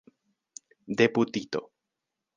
[0.97, 1.61] deputito